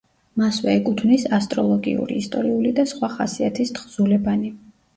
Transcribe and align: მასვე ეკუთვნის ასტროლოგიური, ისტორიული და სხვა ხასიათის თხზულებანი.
მასვე 0.43 0.71
ეკუთვნის 0.77 1.25
ასტროლოგიური, 1.39 2.19
ისტორიული 2.23 2.73
და 2.81 2.89
სხვა 2.95 3.13
ხასიათის 3.19 3.77
თხზულებანი. 3.79 4.55